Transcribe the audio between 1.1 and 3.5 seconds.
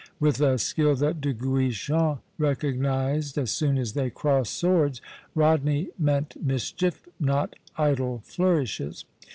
De Guichen recognized